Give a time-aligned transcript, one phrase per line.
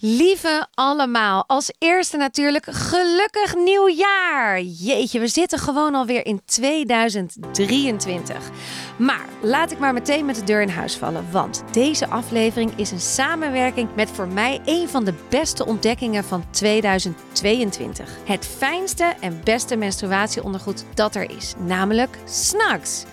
[0.00, 4.60] Lieve allemaal, als eerste natuurlijk gelukkig nieuwjaar.
[4.60, 8.50] Jeetje, we zitten gewoon alweer in 2023.
[8.98, 12.90] Maar laat ik maar meteen met de deur in huis vallen, want deze aflevering is
[12.90, 18.10] een samenwerking met voor mij een van de beste ontdekkingen van 2022.
[18.24, 23.04] Het fijnste en beste menstruatieondergoed dat er is, namelijk Snacks.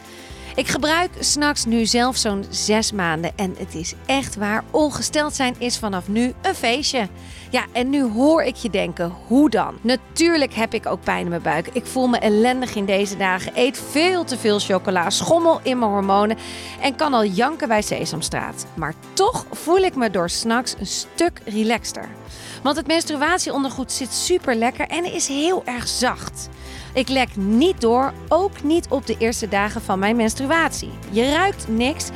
[0.55, 4.63] Ik gebruik Snacks nu zelf zo'n zes maanden en het is echt waar.
[4.71, 7.07] Ongesteld zijn is vanaf nu een feestje.
[7.49, 9.77] Ja, en nu hoor ik je denken, hoe dan?
[9.81, 11.67] Natuurlijk heb ik ook pijn in mijn buik.
[11.73, 13.51] Ik voel me ellendig in deze dagen.
[13.55, 16.37] Eet veel te veel chocola, schommel in mijn hormonen
[16.81, 18.65] en kan al janken bij Sesamstraat.
[18.73, 22.07] Maar toch voel ik me door Snacks een stuk relaxter.
[22.63, 26.49] Want het menstruatieondergoed zit super lekker en is heel erg zacht.
[26.95, 30.89] Ik lek niet door, ook niet op de eerste dagen van mijn menstruatie.
[31.11, 32.09] Je ruikt niks.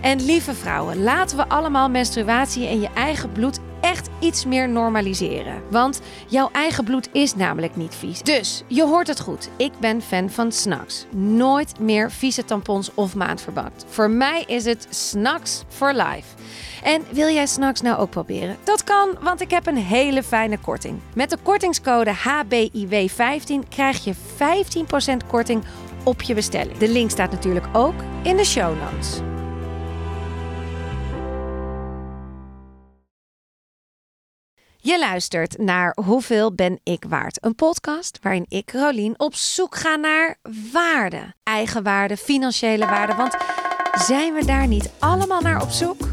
[0.00, 5.62] En lieve vrouwen, laten we allemaal menstruatie en je eigen bloed echt iets meer normaliseren.
[5.70, 8.22] Want jouw eigen bloed is namelijk niet vies.
[8.22, 9.48] Dus je hoort het goed.
[9.56, 11.06] Ik ben fan van Snacks.
[11.10, 13.84] Nooit meer vieze tampons of maandverband.
[13.88, 16.36] Voor mij is het Snacks for life.
[16.82, 18.56] En wil jij Snacks nou ook proberen?
[18.64, 20.98] Dat kan, want ik heb een hele fijne korting.
[21.14, 25.64] Met de kortingscode HBIW15 krijg je 15% korting
[26.04, 26.78] op je bestelling.
[26.78, 29.35] De link staat natuurlijk ook in de show notes.
[34.86, 37.44] Je luistert naar Hoeveel ben ik waard?
[37.44, 40.36] Een podcast waarin ik, Rolien, op zoek ga naar
[40.72, 41.34] waarde.
[41.42, 43.14] Eigenwaarde, financiële waarde.
[43.14, 43.36] Want
[43.92, 46.08] zijn we daar niet allemaal naar op zoek?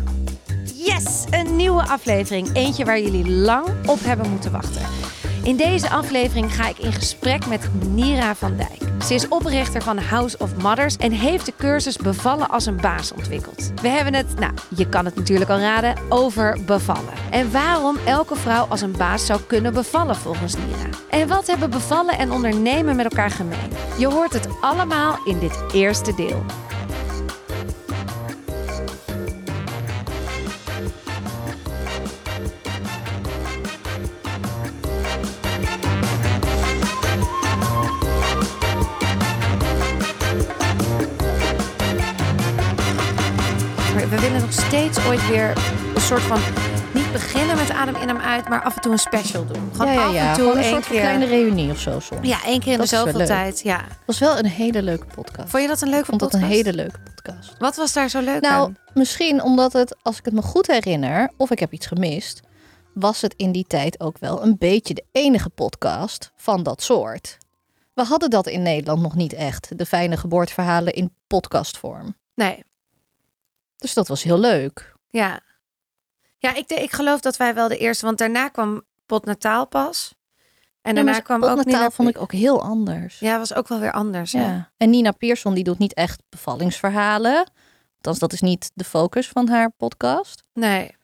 [0.73, 2.49] Yes, een nieuwe aflevering.
[2.53, 5.12] Eentje waar jullie lang op hebben moeten wachten.
[5.43, 9.03] In deze aflevering ga ik in gesprek met Nira van Dijk.
[9.03, 13.13] Ze is oprichter van House of Mothers en heeft de cursus Bevallen als een baas
[13.13, 13.71] ontwikkeld.
[13.81, 17.13] We hebben het, nou, je kan het natuurlijk al raden, over bevallen.
[17.31, 20.89] En waarom elke vrouw als een baas zou kunnen bevallen volgens Nira.
[21.09, 23.71] En wat hebben bevallen en ondernemen met elkaar gemeen?
[23.97, 26.43] Je hoort het allemaal in dit eerste deel.
[44.91, 45.57] Steeds ooit weer
[45.95, 46.39] een soort van
[46.93, 49.69] niet beginnen met adem in hem uit, maar af en toe een special doen.
[49.71, 51.01] Gewoon ja, ja, af en toe een soort van keer.
[51.01, 52.27] kleine reunie of zo soms.
[52.27, 53.61] Ja, één keer in Dat de zoveel tijd.
[53.61, 53.77] Ja.
[53.87, 55.49] Het was wel een hele leuke podcast.
[55.49, 56.51] Vond je dat een leuke vond dat podcast?
[56.51, 57.55] een hele leuke podcast.
[57.59, 58.77] Wat was daar zo leuk Nou, aan?
[58.93, 62.41] misschien omdat het, als ik het me goed herinner, of ik heb iets gemist,
[62.93, 67.37] was het in die tijd ook wel een beetje de enige podcast van dat soort.
[67.93, 72.15] We hadden dat in Nederland nog niet echt, de fijne geboorteverhalen in podcastvorm.
[72.35, 72.63] Nee,
[73.83, 74.95] Dus dat was heel leuk.
[75.09, 75.39] ja.
[76.37, 80.13] Ja, ik, ik geloof dat wij wel de eerste, want daarna kwam Potnataal pas.
[80.81, 83.19] En daarna kwam ook Nina vond ik ook heel anders.
[83.19, 84.31] Ja, was ook wel weer anders.
[84.31, 84.41] Ja.
[84.41, 84.71] Ja.
[84.77, 87.51] En Nina Pearson die doet niet echt bevallingsverhalen.
[87.95, 90.43] Althans, dat is niet de focus van haar podcast.
[90.53, 90.85] Nee.
[90.87, 90.95] dus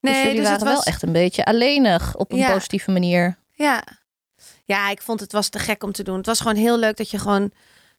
[0.00, 0.84] Nee, jullie dus waren het was...
[0.84, 2.52] wel echt een beetje alleenig op een Ja.
[2.52, 3.38] positieve manier.
[3.50, 3.84] Ja.
[4.64, 6.16] ja, ik vond het was te gek om te doen.
[6.16, 7.52] Het was gewoon heel leuk dat je gewoon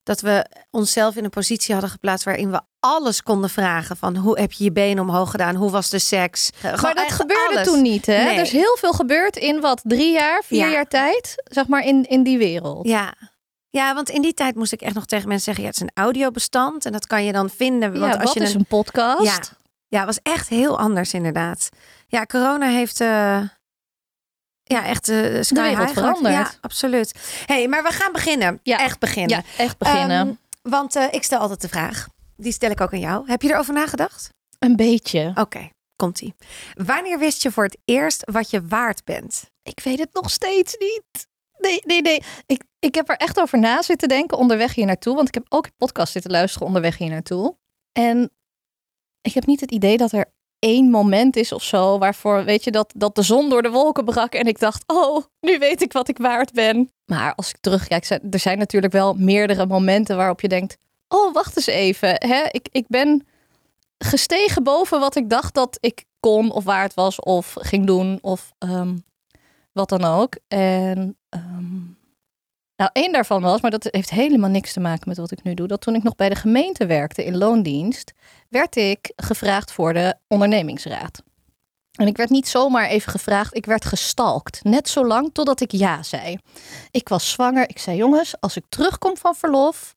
[0.09, 4.39] dat we onszelf in een positie hadden geplaatst waarin we alles konden vragen van hoe
[4.39, 7.53] heb je je benen omhoog gedaan, hoe was de seks, Maar Gewoon dat echt gebeurde
[7.55, 7.67] alles.
[7.67, 8.23] toen niet, hè?
[8.23, 8.35] Nee.
[8.35, 10.71] Er is heel veel gebeurd in wat, drie jaar, vier Ja.
[10.71, 12.87] jaar tijd, zeg maar, in, in die wereld.
[12.87, 13.13] Ja.
[13.69, 15.85] Ja, want in die tijd moest ik echt nog tegen mensen zeggen: ja, het is
[15.87, 17.93] een audiobestand en dat kan je dan vinden.
[17.93, 19.23] Ja, Want als je is een, een podcast?
[19.23, 19.39] Ja,
[19.87, 21.69] ja, het was echt heel anders inderdaad.
[22.07, 23.41] Ja, corona heeft eh,
[24.73, 25.93] ja echt eh sky wereld gemaakt.
[25.93, 26.33] veranderd.
[26.33, 27.13] Ja, absoluut.
[27.45, 28.59] hey, maar we gaan beginnen.
[28.63, 28.77] Ja.
[28.77, 29.37] Echt beginnen.
[29.37, 30.27] Ja, echt beginnen.
[30.27, 32.07] Ehm, want eh, ik stel altijd de vraag.
[32.35, 33.23] Die stel ik ook aan jou.
[33.27, 34.29] Heb je erover nagedacht?
[34.59, 35.31] een beetje.
[35.35, 36.33] Oké, komt-ie.
[36.73, 39.49] Wanneer wist je voor het eerst wat je waard bent?
[39.63, 41.27] Ik weet het nog steeds niet.
[41.57, 42.23] Nee, nee, nee.
[42.45, 45.15] Ik, ik heb er echt over na zitten denken onderweg hier naartoe.
[45.15, 47.57] Want ik heb ook een podcast zitten luisteren onderweg hier naartoe.
[47.91, 48.31] En
[49.21, 50.25] ik heb niet het idee dat er
[50.59, 54.05] één moment is of zo waarvoor, weet je, dat, dat de zon door de wolken
[54.05, 56.91] brak en ik dacht, oh, nu weet ik wat ik waard ben.
[57.05, 61.33] Maar als ik terugkijk, zijn- er zijn natuurlijk wel meerdere momenten waarop je denkt, oh,
[61.33, 62.09] wacht eens even.
[62.09, 62.43] Hè?
[62.51, 63.27] Ik, ik ben
[63.97, 68.51] gestegen boven wat ik dacht dat ik kon of waard was of ging doen of
[68.57, 68.95] ehm,
[69.71, 70.35] wat dan ook.
[70.47, 71.77] En ehm,
[72.79, 75.53] nou, één daarvan was, maar dat heeft helemaal niks te maken met wat ik nu
[75.53, 75.67] doe.
[75.67, 78.13] Dat toen ik nog bij de gemeente werkte in loondienst,
[78.49, 81.23] werd ik gevraagd voor de ondernemingsraad.
[81.91, 84.63] En ik werd niet zomaar even gevraagd, ik werd gestalkt.
[84.63, 86.37] Net zo lang totdat ik ja zei.
[86.91, 87.69] Ik was zwanger.
[87.69, 89.95] Ik zei, jongens, als ik terugkom van verlof,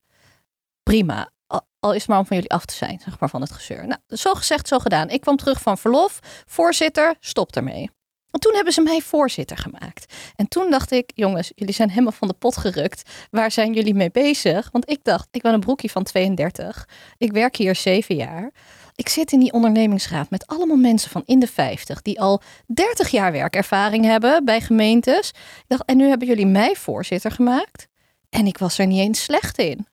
[0.83, 1.31] prima.
[1.79, 3.87] Al is het maar om van jullie af te zijn, zeg maar, van het gezeur.
[3.87, 5.09] Nou, zo gezegd, zo gedaan.
[5.09, 6.19] Ik kwam terug van verlof.
[6.47, 7.91] Voorzitter, stop ermee.
[8.33, 10.13] En toen hebben ze mij voorzitter gemaakt.
[10.37, 13.11] En toen dacht ik, jongens, jullie zijn helemaal van de pot gerukt.
[13.31, 14.69] Waar zijn jullie mee bezig?
[14.73, 16.89] Want ik dacht, ik ben een broekje van 32.
[17.19, 18.51] Ik werk hier zeven jaar.
[18.95, 23.09] Ik zit in die ondernemingsraad met allemaal mensen van in de 50 die al 30
[23.09, 25.29] jaar werkervaring hebben bij gemeentes.
[25.29, 27.87] Ik dacht, en nu hebben jullie mij voorzitter gemaakt.
[28.31, 29.87] En ik was er niet eens slecht in.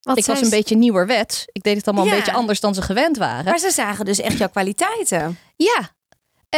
[0.00, 1.44] Wat ik was een beetje nieuwerwets.
[1.52, 2.10] Ik deed het allemaal Ja.
[2.12, 3.44] een beetje anders dan ze gewend waren.
[3.44, 5.38] Maar ze zagen dus echt jouw kwaliteiten.
[5.56, 5.90] Ja.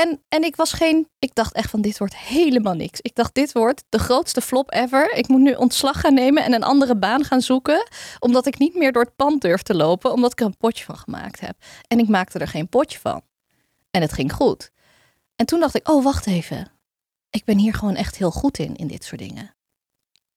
[0.00, 1.08] En, en ik was geen.
[1.18, 3.00] Ik dacht echt van dit wordt helemaal niks.
[3.00, 5.12] Ik dacht dit wordt de grootste flop ever.
[5.16, 7.88] Ik moet nu ontslag gaan nemen en een andere baan gaan zoeken.
[8.18, 10.12] Omdat ik niet meer door het pand durf te lopen.
[10.12, 11.56] Omdat ik er een potje van gemaakt heb.
[11.88, 13.22] En ik maakte er geen potje van.
[13.90, 14.70] En het ging goed.
[15.36, 16.72] En toen dacht ik, oh wacht even.
[17.30, 19.54] Ik ben hier gewoon echt heel goed in, in dit soort dingen.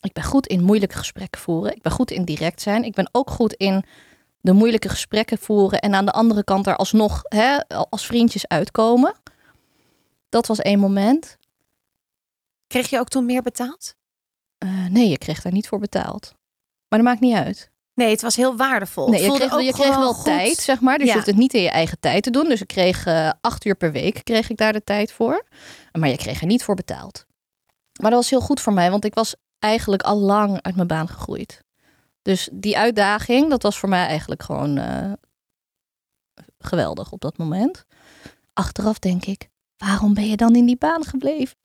[0.02, 1.76] Ik ben goed in moeilijke gesprekken voeren.
[1.76, 2.84] Ik ben goed in direct zijn.
[2.84, 3.84] Ik ben ook goed in
[4.42, 5.80] de moeilijke gesprekken voeren.
[5.80, 9.16] En aan de andere kant er alsnog hè, als vriendjes uitkomen.
[10.38, 11.38] Dat was één moment.
[12.68, 13.96] Kreeg je ook toen meer betaald?
[14.58, 16.34] Eh, nee, je kreeg daar niet voor betaald.
[16.88, 17.72] Maar dat maakt niet uit.
[17.94, 19.10] Nee, het was heel waardevol.
[19.10, 20.24] Nee, je kreeg, je kreeg wel goed.
[20.24, 20.98] tijd, zeg maar.
[20.98, 21.12] Dus Ja.
[21.12, 22.48] je hoeft het niet in je eigen tijd te doen.
[22.50, 25.46] Dus ik kreeg eh, acht uur per week kreeg ik daar de tijd voor.
[25.92, 27.26] Maar je kreeg er niet voor betaald.
[28.02, 30.88] Maar dat was heel goed voor mij, want ik was eigenlijk al lang uit mijn
[30.88, 31.64] baan gegroeid.
[32.22, 35.12] Dus die uitdaging, dat was voor mij eigenlijk gewoon eh,
[36.60, 37.86] geweldig op dat moment.
[38.54, 41.56] Achteraf denk ik, waarom ben je dan in die baan gebleven?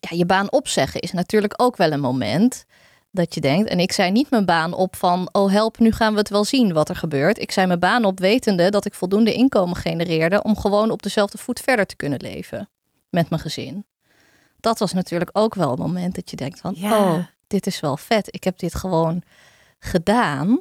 [0.00, 2.64] Ja, je baan opzeggen is natuurlijk ook wel een moment
[3.10, 3.68] dat je denkt.
[3.68, 6.44] En ik zei niet mijn baan op van, oh help, nu gaan we het wel
[6.44, 7.38] zien wat er gebeurt.
[7.38, 11.38] Ik zei mijn baan op wetende dat ik voldoende inkomen genereerde om gewoon op dezelfde
[11.38, 12.68] voet verder te kunnen leven
[13.10, 13.86] met mijn gezin.
[14.60, 16.98] Dat was natuurlijk ook wel een moment dat je denkt van, Ja.
[16.98, 18.34] oh, dit is wel vet.
[18.34, 19.22] Ik heb dit gewoon
[19.78, 20.60] gedaan.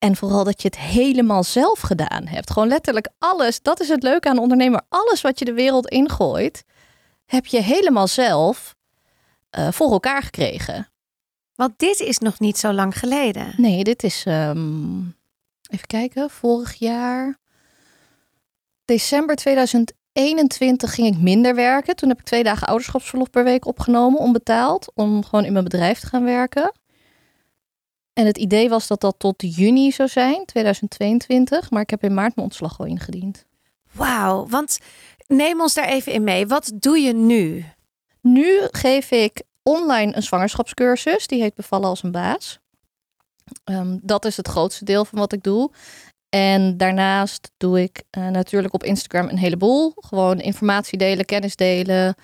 [0.00, 2.50] En vooral dat je het helemaal zelf gedaan hebt.
[2.50, 3.62] Gewoon letterlijk alles.
[3.62, 4.82] Dat is het leuke aan ondernemer.
[4.88, 6.64] Alles wat je de wereld ingooit,
[7.26, 8.74] heb je helemaal zelf
[9.50, 10.88] eh, voor elkaar gekregen.
[11.54, 13.54] Want dit is nog niet zo lang geleden.
[13.56, 14.22] Nee, dit is.
[14.26, 15.00] ehm,
[15.70, 16.30] even kijken.
[16.30, 17.38] Vorig jaar.
[18.84, 21.96] December 2021 ging ik minder werken.
[21.96, 24.92] Toen heb ik twee dagen ouderschapsverlof per week opgenomen, onbetaald.
[24.94, 26.72] Om gewoon in mijn bedrijf te gaan werken.
[28.20, 31.70] En het idee was dat dat tot juni zou zijn, 2022.
[31.70, 33.44] Maar ik heb in maart mijn ontslag al ingediend.
[33.92, 34.78] Wauw, want
[35.26, 36.46] neem ons daar even in mee.
[36.46, 37.64] Wat doe je nu?
[38.20, 41.26] Nu geef ik online een zwangerschapscursus.
[41.26, 42.58] Die heet Bevallen als een baas.
[43.64, 45.70] Ehm, dat is het grootste deel van wat ik doe.
[46.28, 49.92] En daarnaast doe ik eh, natuurlijk op Instagram een heleboel.
[49.96, 52.14] Gewoon informatie delen, kennis delen.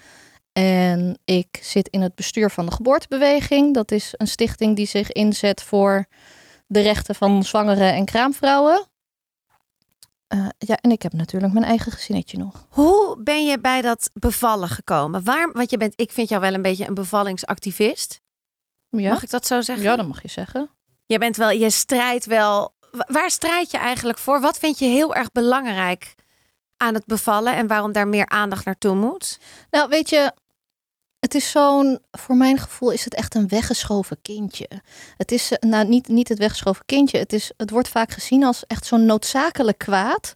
[0.63, 3.75] En ik zit in het bestuur van de geboortebeweging.
[3.75, 6.07] Dat is een stichting die zich inzet voor
[6.67, 8.87] de rechten van zwangere en kraamvrouwen.
[10.27, 12.67] Eh, ja, en ik heb natuurlijk mijn eigen gezinnetje nog.
[12.71, 15.25] Hoe ben je bij dat bevallen gekomen?
[15.25, 18.21] Waar, want je bent, ik vind jou wel een beetje een bevallingsactivist.
[18.89, 19.85] Ja, Mag ik dat zo zeggen?
[19.85, 20.71] ja dat mag je zeggen.
[21.07, 22.75] Je bent wel, je strijdt wel.
[22.91, 24.41] Wa- Waar strijd je eigenlijk voor?
[24.41, 26.15] Wat vind je heel erg belangrijk
[26.77, 29.39] aan het bevallen en waarom daar meer aandacht naartoe moet?
[29.71, 30.33] Nou, weet je,
[31.27, 34.69] het is zo'n, voor mijn gevoel is het echt een weggeschoven kindje.
[35.17, 38.45] Het is, eh, nou niet, niet het weggeschoven kindje, het, is, het wordt vaak gezien
[38.45, 40.35] als echt zo'n noodzakelijk kwaad.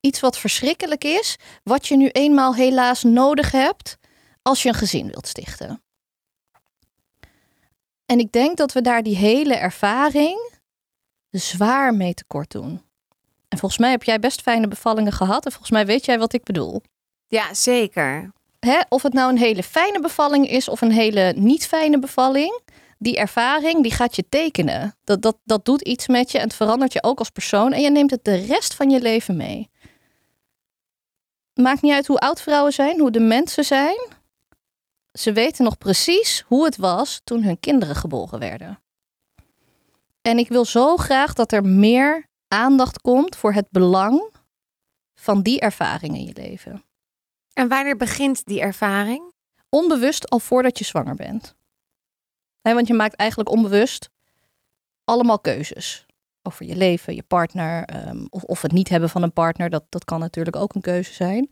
[0.00, 3.98] Iets wat verschrikkelijk is, wat je nu eenmaal helaas nodig hebt
[4.42, 5.82] als je een gezin wilt stichten.
[8.06, 10.50] En ik denk dat we daar die hele ervaring
[11.30, 12.82] zwaar mee tekort doen.
[13.48, 15.44] En volgens mij heb jij best fijne bevallingen gehad.
[15.44, 16.82] En volgens mij weet jij wat ik bedoel
[17.28, 18.36] Ja, zeker.
[18.88, 22.60] Of het nou een hele fijne bevalling is of een hele niet fijne bevalling,
[22.98, 24.96] die ervaring die gaat je tekenen.
[25.04, 27.80] Dat, dat, dat doet iets met je en het verandert je ook als persoon en
[27.80, 29.70] je neemt het de rest van je leven mee.
[31.54, 33.98] Maakt niet uit hoe oud vrouwen zijn, hoe de mensen zijn.
[35.12, 38.82] Ze weten nog precies hoe het was toen hun kinderen geboren werden.
[40.22, 44.32] En ik wil zo graag dat er meer aandacht komt voor het belang
[45.14, 46.87] van die ervaring in je leven.
[47.58, 49.32] En wanneer begint die ervaring?
[49.68, 51.56] onbewust al voordat je zwanger bent.
[52.60, 54.10] Hè, want je maakt eigenlijk onbewust
[55.04, 56.06] allemaal keuzes.
[56.42, 59.70] Over je leven, je partner, ehm, of, of het niet hebben van een partner.
[59.70, 61.50] Dat, dat kan natuurlijk ook een keuze zijn.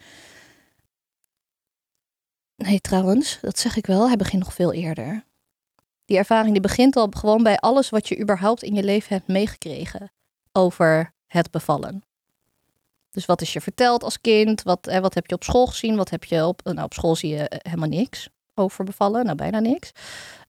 [2.56, 4.06] Nee, trouwens, dat zeg ik wel.
[4.06, 5.24] Hij begint nog veel eerder.
[6.04, 9.28] Die ervaring die begint al gewoon bij alles wat je überhaupt in je leven hebt
[9.28, 10.12] meegekregen
[10.52, 12.05] over het bevallen.
[13.16, 14.62] Dus wat is je verteld als kind?
[14.62, 15.96] Wat, hè, wat heb je op school gezien?
[15.96, 18.28] Wat heb je op, nou, op school zie je eh, helemaal niks.
[18.54, 19.24] over bevallen?
[19.24, 19.90] Nou, bijna niks.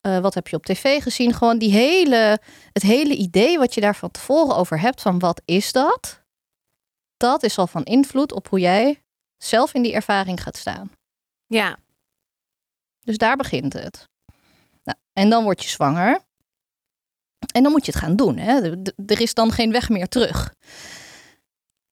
[0.01, 1.33] Uh, wat heb je op tv gezien?
[1.33, 2.39] Gewoon die hele,
[2.71, 6.23] het hele idee wat je daar van tevoren over hebt van wat is dat?
[7.17, 9.03] Dat is al van invloed op hoe jij
[9.37, 10.91] zelf in die ervaring gaat staan.
[11.45, 11.77] Ja.
[12.99, 14.09] Dus daar begint het.
[14.83, 16.19] Nou, en dan word je zwanger.
[17.53, 18.37] En dan moet je het gaan doen.
[18.37, 18.71] Hè?
[19.05, 20.53] Er is dan geen weg meer terug.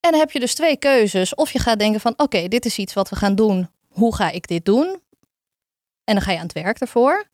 [0.06, 1.34] En dan heb je dus twee keuzes.
[1.34, 3.68] Of je gaat denken van oké, dit is iets wat we gaan doen.
[3.88, 5.00] Hoe ga ik dit doen?
[6.04, 7.24] En dan ga je aan het werk ervoor.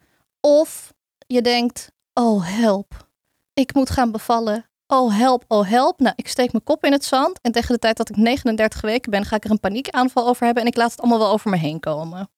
[0.41, 0.93] Of
[1.27, 3.09] je denkt, oh help,
[3.55, 4.67] ik moet gaan bevallen.
[4.87, 5.99] Oh help, oh help.
[5.99, 7.41] Nou, ik steek mijn kop in het zand.
[7.41, 10.45] En tegen de tijd dat ik 39 weken ben, ga ik er een paniekaanval over
[10.45, 10.63] hebben.
[10.63, 12.31] En ik laat het allemaal wel over me heen komen.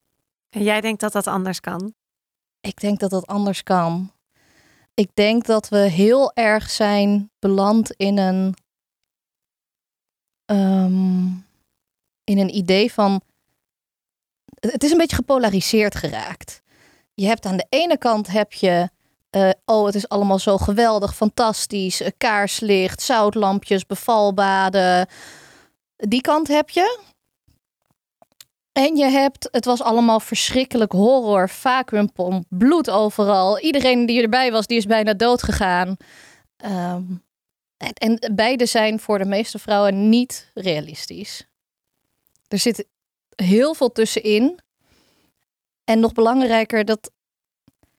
[0.50, 1.94] En jij denkt dat dat anders kan?
[2.60, 4.12] Ik denk dat dat anders kan.
[4.94, 8.54] Ik denk dat we heel erg zijn beland in een
[10.46, 11.26] Ehm,
[12.24, 13.20] in een idee van.
[14.60, 16.62] Het is een beetje gepolariseerd geraakt.
[17.14, 18.88] Je hebt aan de ene kant heb je.
[19.30, 22.00] Uh, oh, het is allemaal zo geweldig, fantastisch.
[22.00, 25.08] Uh, kaarslicht, zoutlampjes, bevalbaden.
[25.96, 27.02] Die kant heb je.
[28.72, 33.58] En je hebt, het was allemaal verschrikkelijk horror, vacuümpomp, bloed overal.
[33.58, 35.96] Iedereen die erbij was, die is bijna dood gegaan.
[36.64, 37.23] Um,
[37.92, 41.46] en beide zijn voor de meeste vrouwen niet realistisch.
[42.48, 42.86] Er zit
[43.36, 44.58] heel veel tussenin.
[45.84, 47.10] En nog belangrijker, dat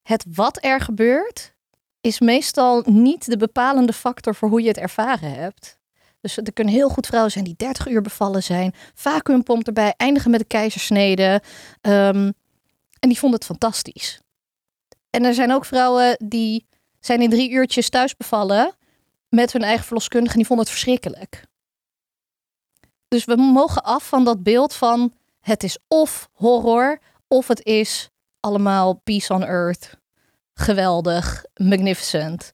[0.04, 1.54] het wat er gebeurt,
[2.02, 5.78] is meestal niet de bepalende factor voor hoe je het ervaren hebt.
[6.22, 10.32] Dus er kunnen heel goed vrouwen zijn die 30 uur bevallen zijn, vacuümpomp erbij, eindigen
[10.32, 11.42] met een keizersnede.
[11.82, 12.34] Um,
[13.00, 14.22] en die vonden het fantastisch.
[15.10, 16.68] En er zijn ook vrouwen die
[17.00, 18.76] zijn in drie uurtjes thuis bevallen
[19.36, 21.46] met hun eigen verloskundige en die vonden het verschrikkelijk.
[23.08, 28.10] Dus we mogen af van dat beeld van het is of horror of het is
[28.40, 29.98] allemaal peace on earth.
[30.54, 32.52] Geweldig, magnificent.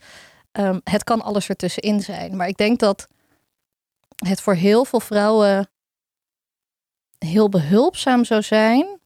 [0.52, 2.36] Ehm, het kan alles ertussenin zijn.
[2.36, 3.08] Maar ik denk dat
[4.16, 5.70] het voor heel veel vrouwen
[7.18, 9.00] heel behulpzaam zou zijn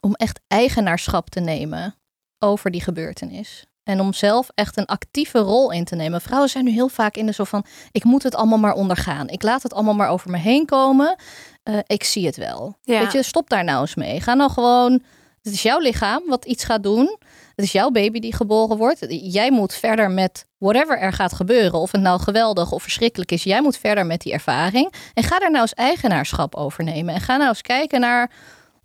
[0.00, 1.94] om echt eigenaarschap te nemen
[2.38, 3.66] over die gebeurtenis.
[3.86, 6.20] En om zelf echt een actieve rol in te nemen.
[6.20, 9.28] Vrouwen zijn nu heel vaak in de zo van: ik moet het allemaal maar ondergaan.
[9.28, 11.16] Ik laat het allemaal maar over me heen komen.
[11.64, 12.76] Uh, ik zie het wel.
[12.84, 14.20] Weet je, stop daar nou eens mee.
[14.20, 15.02] Ga nou gewoon.
[15.42, 17.16] Het is jouw lichaam wat iets gaat doen.
[17.54, 19.06] Het is jouw baby die geboren wordt.
[19.08, 21.80] Jij moet verder met whatever er gaat gebeuren.
[21.80, 23.42] Of het nou geweldig of verschrikkelijk is.
[23.42, 24.92] Jij moet verder met die ervaring.
[25.14, 27.14] En ga daar nou eens eigenaarschap over nemen.
[27.14, 28.30] En ga nou eens kijken naar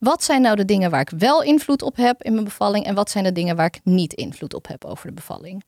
[0.02, 2.96] wat zijn nou de dingen waar ik wel invloed op heb in mijn bevalling en
[2.96, 5.64] wat zijn de dingen waar ik niet invloed op heb over de bevalling?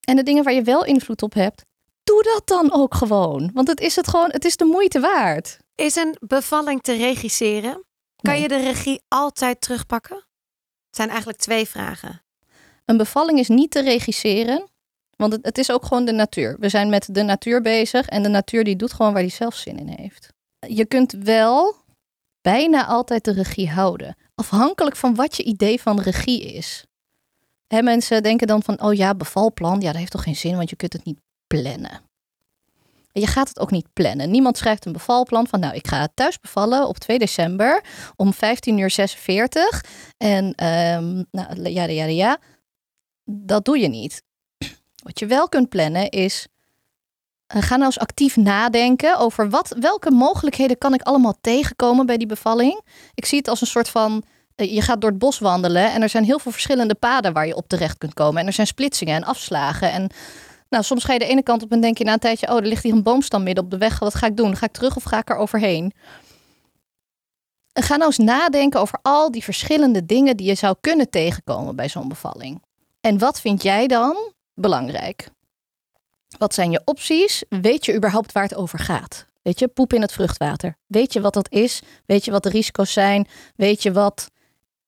[0.00, 1.64] En de dingen waar je wel invloed op hebt,
[2.04, 3.50] doe dat dan ook gewoon.
[3.54, 5.58] Want het is het gewoon, het is de moeite waard.
[5.74, 7.84] Is een bevalling te regisseren?
[8.16, 10.16] Kan je de regie altijd terugpakken?
[10.86, 12.22] Het zijn eigenlijk twee vragen.
[12.84, 14.68] Een bevalling is niet te regisseren,
[15.16, 16.56] want het, het is ook gewoon de natuur.
[16.58, 19.54] We zijn met de natuur bezig en de natuur die doet gewoon waar die zelf
[19.54, 20.32] zin in heeft.
[20.66, 21.79] Je kunt wel
[22.40, 24.16] bijna altijd de regie houden.
[24.34, 26.84] Afhankelijk van wat je idee van regie is.
[27.66, 30.70] Hè, mensen denken dan van, oh ja, bevalplan, ja, dat heeft toch geen zin, want
[30.70, 32.00] je kunt het niet plannen.
[33.12, 34.30] Je gaat het ook niet plannen.
[34.30, 37.84] Niemand schrijft een bevalplan van, nou, ik ga thuis bevallen op 2 december
[38.16, 39.84] om 15 uur 46.
[40.16, 42.38] En um, nou, ja, ja, ja,
[43.24, 44.22] dat doe je niet.
[45.02, 46.46] Wat je wel kunt plannen is,
[47.58, 52.26] ga nou eens actief nadenken over wat, welke mogelijkheden kan ik allemaal tegenkomen bij die
[52.26, 52.80] bevalling.
[53.14, 54.22] Ik zie het als een soort van,
[54.56, 57.46] uh, je gaat door het bos wandelen en er zijn heel veel verschillende paden waar
[57.46, 58.40] je op terecht kunt komen.
[58.40, 59.92] En er zijn splitsingen en afslagen.
[59.92, 60.10] En
[60.68, 62.56] nou, soms ga je de ene kant op en denk je na een tijdje, oh,
[62.56, 63.98] er ligt hier een boomstam midden op de weg.
[63.98, 64.56] Wat ga ik doen?
[64.56, 65.92] Ga ik terug of ga ik er overheen?
[67.72, 71.76] En ga nou eens nadenken over al die verschillende dingen die je zou kunnen tegenkomen
[71.76, 72.62] bij zo'n bevalling.
[73.00, 75.28] En wat vind jij dan belangrijk?
[76.40, 77.44] Wat zijn je opties?
[77.48, 79.26] Weet je überhaupt waar het over gaat?
[79.42, 80.76] Weet je, poep in het vruchtwater.
[80.86, 81.80] Weet je wat dat is?
[82.06, 83.28] Weet je wat de risico's zijn?
[83.56, 84.30] Weet je wat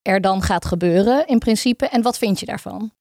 [0.03, 1.87] er dan gaat gebeuren in principe?
[1.87, 2.93] En wat vind je daarvan?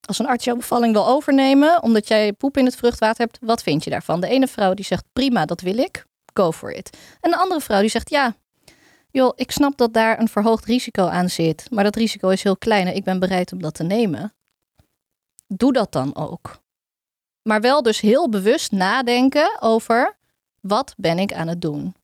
[0.00, 3.62] Als een arts jouw bevalling wil overnemen omdat jij poep in het vruchtwater hebt, wat
[3.62, 4.20] vind je daarvan?
[4.20, 6.04] De ene vrouw die zegt prima, dat wil ik,
[6.34, 6.96] go for it.
[7.20, 8.36] En de andere vrouw die zegt ja,
[9.10, 12.56] joh, ik snap dat daar een verhoogd risico aan zit, maar dat risico is heel
[12.56, 14.34] klein en ik ben bereid om dat te nemen.
[15.46, 16.64] Doe dat dan ook.
[17.46, 20.16] Maar wel dus heel bewust nadenken over
[20.60, 21.94] wat ben ik aan het doen.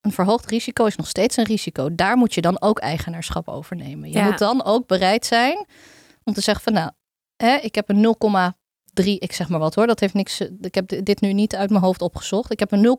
[0.00, 1.94] Een verhoogd risico is nog steeds een risico.
[1.94, 4.10] Daar moet je dan ook eigenaarschap over nemen.
[4.10, 5.66] Je moet dan ook bereid zijn
[6.24, 6.90] om te zeggen van nou,
[7.36, 8.16] hè, ik heb een
[8.94, 11.70] 0,3, ik zeg maar wat hoor, dat heeft niks, ik heb dit nu niet uit
[11.70, 12.52] mijn hoofd opgezocht.
[12.52, 12.98] Ik heb een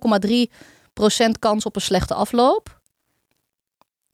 [1.34, 2.82] 0,3% kans op een slechte afloop.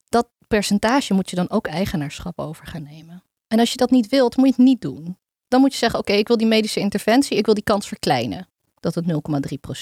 [0.09, 3.23] Dat percentage moet je dan ook eigenaarschap over gaan nemen.
[3.47, 5.17] En als je dat niet wilt, moet je het niet doen.
[5.47, 8.47] Dan moet je zeggen, oké, ik wil die medische interventie, ik wil die kans verkleinen.
[8.79, 9.05] Dat het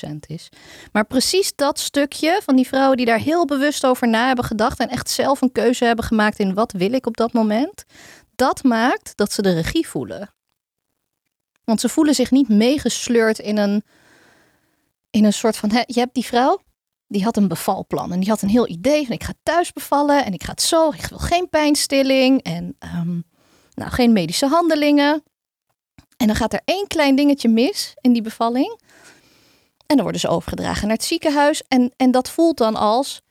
[0.04, 0.50] 0,3% is.
[0.92, 4.80] Maar precies dat stukje van die vrouwen die daar heel bewust over na hebben gedacht
[4.80, 7.86] en echt zelf een keuze hebben gemaakt in wat wil ik op dat moment,
[8.36, 10.34] dat maakt dat ze de regie voelen.
[11.64, 13.84] Want ze voelen zich niet meegesleurd in een,
[15.10, 16.60] in een soort van, hè, je hebt die vrouw,
[17.08, 20.26] die had een bevalplan en die had een heel idee van ik ga thuis bevallen
[20.26, 23.20] en ik ga het zo, ik wil geen pijnstilling en ehm,
[23.74, 25.24] nou, geen medische handelingen.
[26.18, 28.80] En dan gaat er één klein dingetje mis in die bevalling.
[29.86, 31.64] En dan worden ze overgedragen naar het ziekenhuis.
[31.68, 33.22] En, en dat voelt dan als.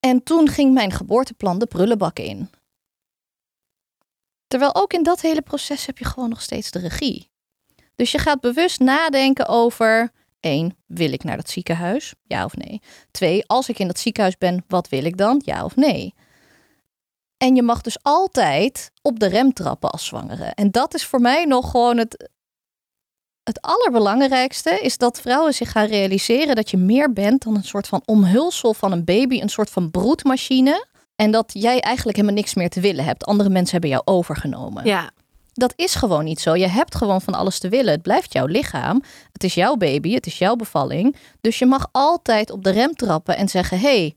[0.00, 2.50] En toen ging mijn geboorteplan de prullenbak in.
[4.46, 7.30] Terwijl ook in dat hele proces heb je gewoon nog steeds de regie.
[7.94, 10.12] Dus je gaat bewust nadenken over.
[10.40, 12.14] één, wil ik naar dat ziekenhuis?
[12.22, 12.80] Ja of nee?
[13.10, 15.42] Twee, als ik in dat ziekenhuis ben, wat wil ik dan?
[15.44, 16.14] Ja of nee?
[17.38, 20.44] En je mag dus altijd op de rem trappen als zwangere.
[20.44, 22.30] En dat is voor mij nog gewoon het,
[23.42, 24.70] het allerbelangrijkste.
[24.70, 28.74] Is dat vrouwen zich gaan realiseren dat je meer bent dan een soort van omhulsel
[28.74, 29.40] van een baby.
[29.40, 30.86] Een soort van broedmachine.
[31.16, 33.24] En dat jij eigenlijk helemaal niks meer te willen hebt.
[33.24, 34.84] Andere mensen hebben jou overgenomen.
[34.84, 35.10] Ja.
[35.52, 36.56] Dat is gewoon niet zo.
[36.56, 37.92] Je hebt gewoon van alles te willen.
[37.92, 39.02] Het blijft jouw lichaam.
[39.32, 40.14] Het is jouw baby.
[40.14, 41.16] Het is jouw bevalling.
[41.40, 44.14] Dus je mag altijd op de rem trappen en zeggen: hé,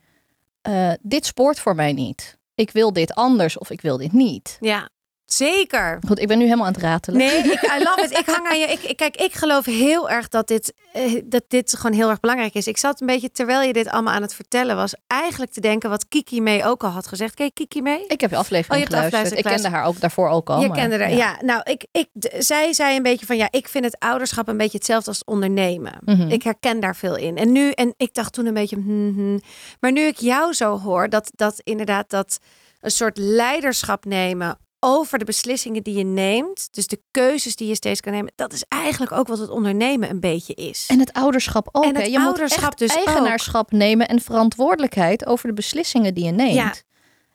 [0.63, 4.11] hey, uh, dit spoort voor mij niet ik wil dit anders of ik wil dit
[4.11, 4.57] niet.
[4.59, 4.89] Ja.
[5.33, 5.99] Zeker.
[6.07, 7.19] Goed, ik ben nu helemaal aan het ratelen.
[7.19, 8.17] Nee, ik, I love it.
[8.17, 8.65] Ik hang aan je.
[8.65, 12.53] Ik, kijk, ik geloof heel erg dat dit, eh, dat dit gewoon heel erg belangrijk
[12.53, 12.67] is.
[12.67, 15.89] Ik zat een beetje, terwijl je dit allemaal aan het vertellen was, eigenlijk te denken
[15.89, 17.33] wat Kiki mee ook al had gezegd.
[17.33, 18.05] Kijk, Kiki mee?
[18.07, 19.37] Ik heb je aflevering oh, je geluisterd.
[19.37, 20.61] Ik kende haar ook daarvoor ook al.
[20.61, 21.15] Je maar, kende haar, ja.
[21.15, 21.37] ja.
[21.41, 22.07] Nou, ik, ik,
[22.37, 25.27] zij zei een beetje van, ja, ik vind het ouderschap een beetje hetzelfde als het
[25.27, 25.93] ondernemen.
[26.05, 26.29] Mhm.
[26.29, 27.37] Ik herken daar veel in.
[27.37, 29.41] En nu, en ik dacht toen een beetje, hmm, hmm.
[29.79, 32.39] maar nu ik jou zo hoor, dat, dat inderdaad dat
[32.81, 36.67] een soort leiderschap nemen over de beslissingen die je neemt.
[36.71, 38.31] Dus de keuzes die je steeds kan nemen.
[38.35, 40.85] Dat is eigenlijk ook wat het ondernemen een beetje is.
[40.87, 41.83] En het ouderschap ook.
[41.83, 46.31] En het je ouderschap moet dus eigenaarschap nemen en verantwoordelijkheid over de beslissingen die je
[46.31, 46.53] neemt.
[46.53, 46.73] Ja.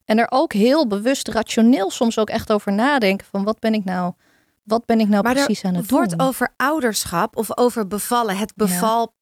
[0.04, 3.84] En er ook heel bewust rationeel soms ook echt over nadenken van wat ben ik
[3.84, 4.12] nou,
[4.62, 6.00] wat ben ik nou precies aan het doen.
[6.00, 9.14] Het wordt over ouderschap of over bevallen, het beval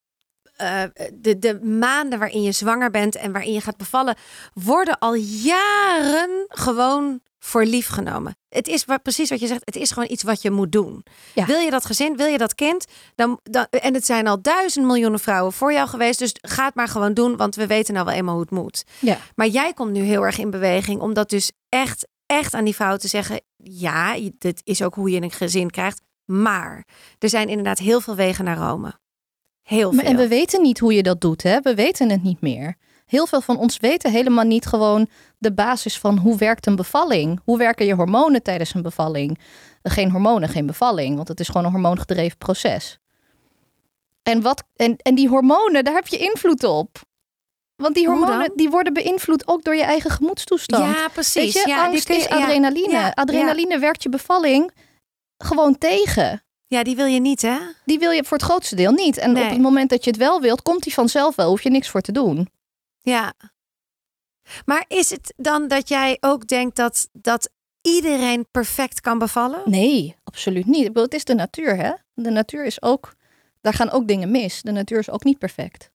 [0.63, 0.83] uh,
[1.15, 4.17] de, de maanden waarin je zwanger bent en waarin je gaat bevallen,
[4.53, 8.37] worden al jaren gewoon voor lief genomen.
[8.49, 9.63] Het is wat, precies wat je zegt.
[9.65, 11.05] Het is gewoon iets wat je moet doen.
[11.35, 12.85] Wil je dat gezin, wil je dat kind?
[13.15, 16.19] Dan, dan, en het zijn al duizend miljoenen vrouwen voor jou geweest.
[16.19, 18.85] Dus ga het maar gewoon doen, want we weten nou wel eenmaal hoe het moet.
[18.99, 19.19] Ja.
[19.35, 22.75] Maar jij komt nu heel erg in beweging om dat dus echt, echt aan die
[22.75, 23.41] vrouw te zeggen.
[23.57, 26.01] Ja, dit is ook hoe je een gezin krijgt.
[26.25, 26.87] Maar
[27.19, 29.03] er zijn inderdaad heel veel wegen naar Rome.
[29.65, 30.03] Heel veel.
[30.05, 31.61] En we weten niet hoe je dat doet, hè?
[31.61, 32.77] We weten het niet meer.
[33.07, 37.41] Heel veel van ons weten helemaal niet gewoon de basis van hoe werkt een bevalling.
[37.45, 39.39] Hoe werken je hormonen tijdens een bevalling?
[39.83, 42.99] Geen hormonen, geen bevalling, want het is gewoon een hormoongedreven proces.
[44.23, 47.01] En, wat, en, en die hormonen, daar heb je invloed op.
[47.77, 50.97] Want die hormonen die worden beïnvloed ook door je eigen gemoedstoestand.
[50.97, 51.55] Ja, precies.
[51.55, 52.91] Weet je, ja, angst is adrenaline.
[52.93, 54.71] Ja, adrenaline werkt je bevalling
[55.39, 56.43] gewoon tegen.
[56.75, 57.59] Ja, die wil je niet, hè?
[57.85, 59.17] Die wil je voor het grootste deel niet.
[59.17, 61.49] En op het moment dat je het wel wilt, komt die vanzelf wel.
[61.49, 62.49] Hoef je niks voor te doen.
[63.01, 63.33] Ja.
[64.65, 69.63] Maar is het dan dat jij ook denkt dat, dat iedereen perfect kan bevallen?
[69.65, 70.97] Nee, absoluut niet.
[70.97, 71.93] Het is de natuur, hè?
[72.15, 73.15] De natuur is ook...
[73.61, 74.63] Daar gaan ook dingen mis.
[74.63, 75.91] De natuur is ook niet perfect.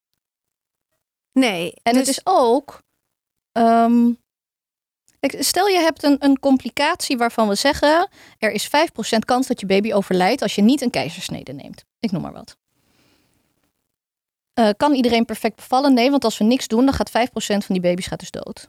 [1.31, 1.73] Nee.
[1.83, 2.81] En het dus is ook...
[3.51, 4.17] Um,
[5.21, 8.69] Stel je hebt een, een complicatie waarvan we zeggen er is 5%
[9.25, 11.85] kans dat je baby overlijdt als je niet een keizersnede neemt.
[11.99, 12.57] Ik noem maar wat.
[14.59, 15.93] Uh, kan iedereen perfect bevallen?
[15.93, 18.67] Nee, want als we niks doen, dan gaat 5% van die baby's gaat dus dood.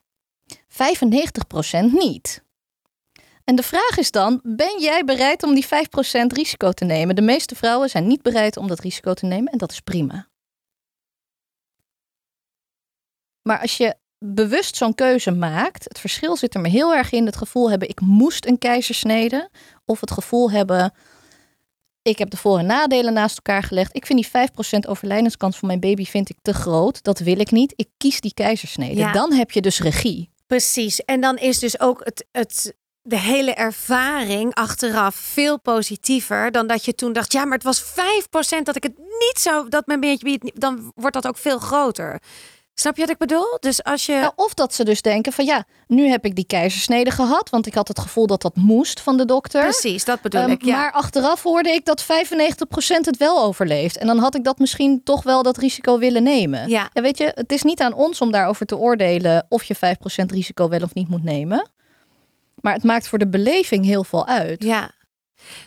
[0.54, 2.42] 95% niet.
[3.44, 5.68] En de vraag is dan, ben jij bereid om die 5%
[6.26, 7.16] risico te nemen?
[7.16, 10.28] De meeste vrouwen zijn niet bereid om dat risico te nemen en dat is prima.
[13.42, 17.26] Maar als je bewust zo'n keuze maakt, het verschil zit er me heel erg in
[17.26, 19.50] het gevoel hebben ik moest een keizersnede
[19.84, 20.92] of het gevoel hebben
[22.02, 23.96] ik heb de voor- en nadelen naast elkaar gelegd.
[23.96, 27.02] Ik vind die 5% overlijdenskans van mijn baby vind ik te groot.
[27.02, 27.72] Dat wil ik niet.
[27.76, 29.10] Ik kies die keizersnede.
[29.12, 30.30] Dan heb je dus regie.
[30.46, 31.04] Precies.
[31.04, 36.84] En dan is dus ook het, het, de hele ervaring achteraf veel positiever dan dat
[36.84, 40.00] je toen dacht, ja, maar het was 5% dat ik het niet zou, dat mijn
[40.00, 42.20] beetje, dan wordt dat ook veel groter.
[42.80, 43.56] Snap je wat ik bedoel?
[43.60, 44.12] Dus als je.
[44.12, 47.66] Nou, of dat ze dus denken van ja, nu heb ik die keizersnede gehad, want
[47.66, 49.62] ik had het gevoel dat dat moest van de dokter.
[49.62, 50.64] Precies, dat bedoel Ehm, ik.
[50.64, 50.76] Ja.
[50.76, 53.96] Maar achteraf hoorde ik dat 95% het wel overleeft.
[53.96, 56.68] En dan had ik dat misschien toch wel dat risico willen nemen.
[56.68, 56.90] Ja.
[56.92, 59.78] weet je, het is niet aan ons om daarover te oordelen of je 5%
[60.26, 61.68] risico wel of niet moet nemen.
[62.60, 64.62] Maar het maakt voor de beleving heel veel uit.
[64.62, 64.90] ja.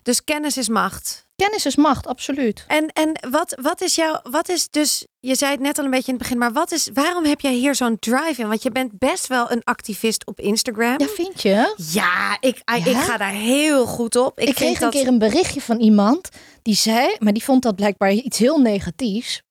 [0.04, 1.23] Dus kennis is macht.
[1.36, 2.64] Kennis is macht, absoluut.
[2.68, 5.90] En, en wat, wat is jouw, wat is dus, je zei het net al een
[5.92, 8.48] beetje in het begin, maar wat is, waarom heb jij hier zo'n drive in?
[8.48, 11.00] Want je bent best wel een activist op Instagram.
[11.00, 11.74] Ja, vind je?
[11.92, 13.02] Ja, ik, ik Ja?
[13.02, 14.40] ga daar heel goed op.
[14.40, 16.30] Ik, Ik, kreeg een keer een berichtje van iemand
[16.62, 19.42] die zei, maar die vond dat blijkbaar iets heel negatiefs.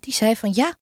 [0.00, 0.74] Die zei van ja,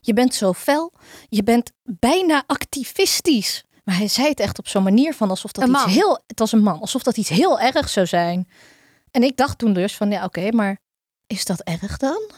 [0.00, 0.92] je bent zo fel,
[1.28, 3.64] je bent bijna activistisch.
[3.84, 5.88] Maar hij zei het echt op zo'n manier van alsof dat Een iets man.
[5.90, 8.48] heel, het was een man, alsof dat iets heel erg zou zijn.
[9.10, 10.78] En ik dacht toen dus van ja, oké, maar
[11.26, 12.30] is dat erg dan?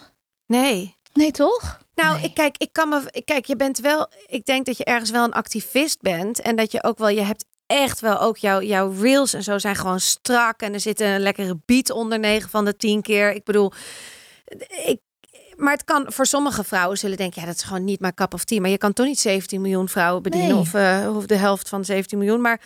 [0.46, 0.96] Nee.
[1.12, 1.80] Nee, toch?
[1.94, 2.24] Nou, Nee.
[2.24, 5.24] ik, kijk, ik kan me, kijk, je bent wel, ik denk dat je ergens wel
[5.24, 8.90] een activist bent en dat je ook wel, je hebt echt wel ook jouw, jouw
[9.00, 12.64] reels en zo zijn gewoon strak en er zit een lekkere beat onder 9 van
[12.64, 13.32] de 10 keer.
[13.32, 13.72] Ik bedoel,
[14.84, 15.00] ik,
[15.56, 18.34] maar het kan voor sommige vrouwen zullen denken, ja, dat is gewoon niet mijn cup
[18.34, 18.60] of tea.
[18.60, 20.58] Maar je kan toch niet 17 miljoen vrouwen bedienen Nee.
[20.58, 22.40] of, eh, of de helft van 17 miljoen.
[22.40, 22.60] Maar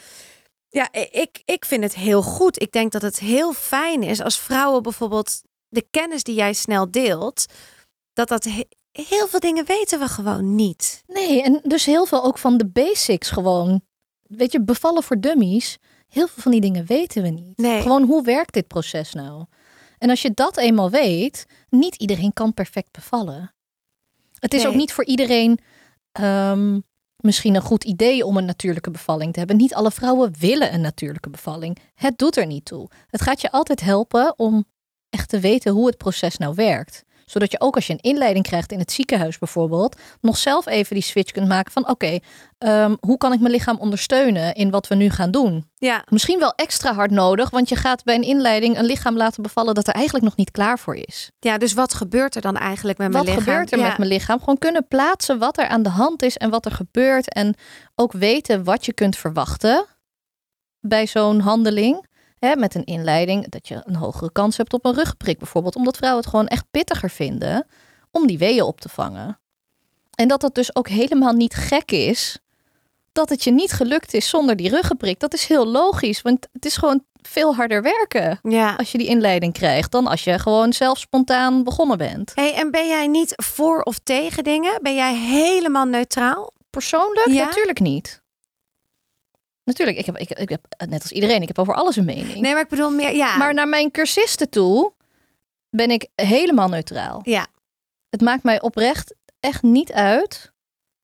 [0.69, 2.63] ja, ik, ik vind het heel goed.
[2.63, 6.91] Ik denk dat het heel fijn is als vrouwen bijvoorbeeld de kennis die jij snel
[6.91, 7.45] deelt,
[8.13, 11.03] dat dat he- heel veel dingen weten we gewoon niet.
[11.07, 13.81] Nee, en dus heel veel ook van de basics gewoon.
[14.23, 15.79] Weet je, bevallen voor dummies.
[16.09, 17.57] Heel veel van die dingen weten we niet.
[17.59, 17.81] Nee.
[17.83, 19.45] Gewoon hoe werkt dit proces nou?
[19.99, 23.55] En als je dat eenmaal weet, niet iedereen kan perfect bevallen.
[24.39, 24.71] Het is Nee.
[24.73, 25.59] ook niet voor iedereen
[26.13, 26.81] ehm,
[27.17, 29.57] misschien een goed idee om een natuurlijke bevalling te hebben.
[29.57, 31.79] Niet alle vrouwen willen een natuurlijke bevalling.
[31.95, 32.89] Het doet er niet toe.
[33.07, 34.65] Het gaat je altijd helpen om
[35.11, 37.05] echt te weten hoe het proces nou werkt.
[37.31, 40.95] Zodat je ook als je een inleiding krijgt in het ziekenhuis bijvoorbeeld, nog zelf even
[40.95, 42.19] die switch kunt maken van oké,
[42.59, 45.71] ehm, hoe kan ik mijn lichaam ondersteunen in wat we nu gaan doen?
[45.75, 49.43] Ja, Misschien wel extra hard nodig, want je gaat bij een inleiding een lichaam laten
[49.43, 51.31] bevallen dat er eigenlijk nog niet klaar voor is.
[51.39, 53.45] ja dus wat gebeurt er dan eigenlijk met mijn Wat lichaam?
[53.45, 53.89] gebeurt er Ja.
[53.89, 54.39] met mijn lichaam?
[54.39, 57.33] Gewoon kunnen plaatsen wat er aan de hand is en wat er gebeurt.
[57.33, 57.55] En
[57.95, 59.85] ook weten wat je kunt verwachten
[60.81, 62.07] bij zo'n handeling.
[62.39, 65.77] Hè, met een inleiding, dat je een hogere kans hebt op een rugprik bijvoorbeeld.
[65.77, 67.67] Omdat vrouwen het gewoon echt pittiger vinden
[68.11, 69.39] om die weeën op te vangen.
[70.15, 72.39] En dat het dus ook helemaal niet gek is
[73.13, 75.21] dat het je niet gelukt is zonder die ruggenprik.
[75.21, 78.75] Dat is heel logisch, want het is gewoon veel harder werken Ja.
[78.75, 82.33] als je die inleiding krijgt dan als je gewoon zelf spontaan begonnen bent.
[82.35, 84.79] Hey, en ben jij niet voor of tegen dingen?
[84.83, 86.53] Ben jij helemaal neutraal?
[86.71, 87.45] Persoonlijk Ja?
[87.45, 88.23] natuurlijk niet.
[89.67, 92.41] Natuurlijk, ik heb, ik, ik heb net als iedereen, ik heb over alles een mening.
[92.41, 93.37] Nee, maar ik bedoel meer, ja.
[93.37, 94.93] Maar naar mijn cursisten toe
[95.71, 97.21] ben ik helemaal neutraal.
[97.23, 97.47] Ja,
[98.11, 100.53] Het maakt mij oprecht echt niet uit.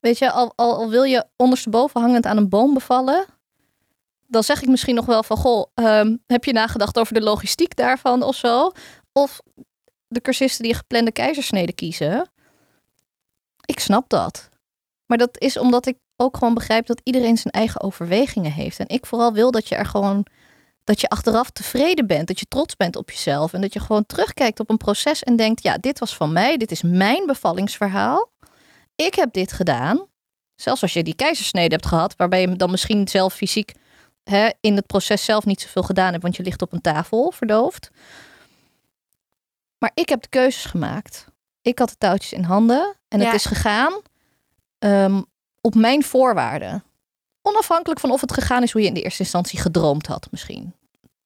[0.01, 3.27] Weet je, al, al, al wil je ondersteboven hangend aan een boom bevallen,
[4.27, 7.77] dan zeg ik misschien nog wel van, goh, ehm, heb je nagedacht over de logistiek
[7.77, 8.73] daarvan of zo?
[9.13, 9.41] Of
[10.09, 12.31] de cursisten die een geplande keizersnede kiezen.
[13.65, 14.49] Ik snap dat.
[15.07, 18.79] Maar dat is omdat ik ook gewoon begrijp dat iedereen zijn eigen overwegingen heeft.
[18.79, 20.27] En ik vooral wil dat je er gewoon,
[20.85, 24.07] dat je achteraf tevreden bent, dat je trots bent op jezelf en dat je gewoon
[24.07, 28.31] terugkijkt op een proces en denkt, ja, dit was van mij, dit is mijn bevallingsverhaal.
[28.97, 30.07] Ik heb dit gedaan.
[30.55, 33.73] Zelfs als je die keizersnede hebt gehad, waarbij je dan misschien zelf fysiek
[34.25, 37.31] hè, in het proces zelf niet zoveel gedaan hebt, want je ligt op een tafel
[37.31, 37.91] verdoofd.
[39.79, 41.27] Maar ik heb de keuzes gemaakt.
[41.63, 43.25] Ik had de touwtjes in handen en Ja.
[43.27, 43.93] het is gegaan
[44.79, 45.23] ehm,
[45.63, 46.85] op mijn voorwaarden.
[47.43, 50.75] Onafhankelijk van of het gegaan is hoe je in de eerste instantie gedroomd had, misschien.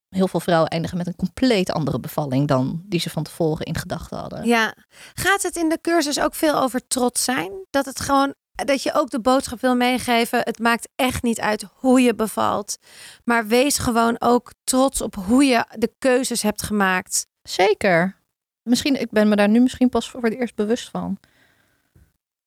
[0.08, 3.74] Heel veel vrouwen eindigen met een compleet andere bevalling dan die ze van tevoren in
[3.74, 4.44] gedachten hadden.
[4.46, 4.74] ja.
[5.14, 7.52] Gaat het in de cursus ook veel over trots zijn?
[7.70, 10.40] Dat het gewoon, dat je ook de boodschap wil meegeven.
[10.42, 12.78] Het maakt echt niet uit hoe je bevalt.
[13.24, 17.26] Maar wees gewoon ook trots op hoe je de keuzes hebt gemaakt.
[17.42, 18.16] Zeker.
[18.62, 21.18] Misschien, ik ben me daar nu misschien pas voor het eerst bewust van.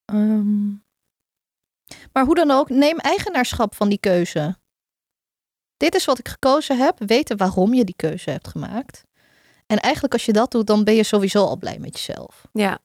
[0.06, 0.68] Ehm,
[2.14, 4.58] maar hoe dan ook, neem eigenaarschap van die keuze.
[5.78, 7.00] Dit is wat ik gekozen heb.
[7.00, 9.04] Weten waarom je die keuze hebt gemaakt.
[9.68, 12.48] En eigenlijk als je dat doet, dan ben je sowieso al blij met jezelf.
[12.52, 12.80] Ja,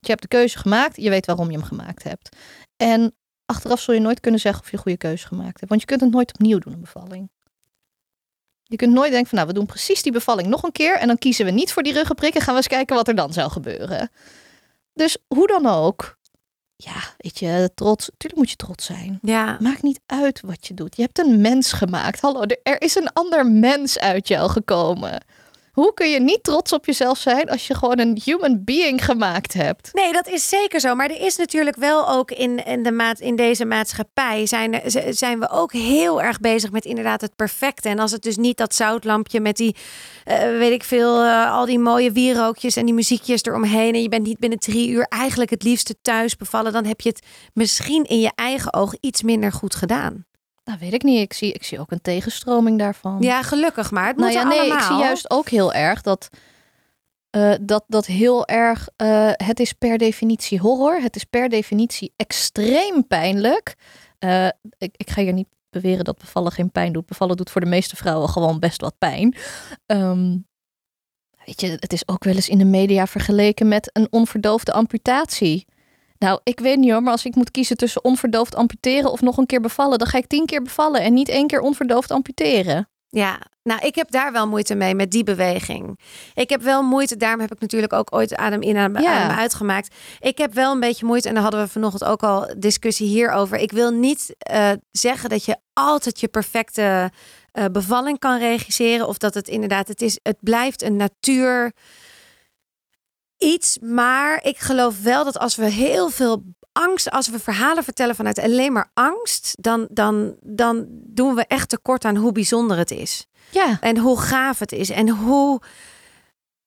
[0.00, 2.36] Je hebt de keuze gemaakt, je weet waarom je hem gemaakt hebt.
[2.76, 3.14] En
[3.46, 5.68] achteraf zul je nooit kunnen zeggen of je een goede keuze gemaakt hebt.
[5.68, 7.30] Want je kunt het nooit opnieuw doen, een bevalling.
[8.62, 10.96] Je kunt nooit denken van, nou, we doen precies die bevalling nog een keer.
[10.96, 13.14] En dan kiezen we niet voor die ruggenprik en gaan we eens kijken wat er
[13.14, 14.10] dan zou gebeuren.
[14.92, 16.17] Dus hoe dan ook.
[16.84, 18.10] Ja, weet je, trots.
[18.16, 19.18] Tuurlijk moet je trots zijn.
[19.22, 19.56] ja.
[19.60, 20.96] Maakt niet uit wat je doet.
[20.96, 22.20] Je hebt een mens gemaakt.
[22.20, 25.24] Hallo, er- er is een ander mens uit jou gekomen.
[25.78, 29.52] Hoe kun je niet trots op jezelf zijn als je gewoon een human being gemaakt
[29.52, 29.90] hebt?
[29.92, 30.94] Nee, dat is zeker zo.
[30.94, 35.40] Maar er is natuurlijk wel ook in, in, de maat, in deze maatschappij zijn, zijn
[35.40, 37.88] we ook heel erg bezig met inderdaad het perfecte.
[37.88, 39.76] En als het dus niet dat zoutlampje met die,
[40.24, 43.94] eh, weet ik veel, eh, al die mooie wierookjes en die muziekjes eromheen.
[43.94, 46.72] En je bent niet binnen drie uur eigenlijk het liefste thuis bevallen.
[46.72, 50.26] Dan heb je het misschien in je eigen oog iets minder goed gedaan.
[50.68, 51.20] Nou, weet ik niet.
[51.20, 53.16] Ik zie, ik zie ook een tegenstroming daarvan.
[53.20, 54.06] Ja, gelukkig maar.
[54.06, 54.78] Het nou moet ja, nee, allemaal.
[54.78, 56.28] ik zie juist ook heel erg dat,
[57.30, 58.88] eh, dat, dat heel erg.
[58.96, 61.00] eh, het is per definitie horror.
[61.00, 63.74] Het is per definitie extreem pijnlijk.
[64.18, 64.46] Eh,
[64.78, 67.06] ik, ik ga hier niet beweren dat bevallen geen pijn doet.
[67.06, 69.36] Bevallen doet voor de meeste vrouwen gewoon best wat pijn.
[69.86, 70.36] Ehm,
[71.44, 75.66] weet je, het is ook wel eens in de media vergeleken met een onverdoofde amputatie.
[76.18, 79.36] Nou, ik weet niet hoor, maar als ik moet kiezen tussen onverdoofd amputeren of nog
[79.36, 82.88] een keer bevallen, dan ga ik tien keer bevallen en niet één keer onverdoofd amputeren.
[83.10, 85.98] Ja, nou, ik heb daar wel moeite mee met die beweging.
[86.34, 89.22] Ik heb wel moeite, daarom heb ik natuurlijk ook ooit adem in, adem, Ja.
[89.24, 89.94] adem uitgemaakt.
[90.18, 93.58] Ik heb wel een beetje moeite, en daar hadden we vanochtend ook al discussie hierover.
[93.58, 97.10] Ik wil niet eh, zeggen dat je altijd je perfecte
[97.52, 99.08] eh, bevalling kan regisseren.
[99.08, 101.72] Of dat het inderdaad, het, is, het blijft een natuur
[103.38, 103.78] iets.
[103.80, 108.38] Maar ik geloof wel dat als we heel veel angst, als we verhalen vertellen vanuit
[108.38, 113.26] alleen maar angst, dan, dan, dan doen we echt tekort aan hoe bijzonder het is.
[113.50, 114.90] Ja, En hoe gaaf het is.
[114.90, 115.60] En hoe.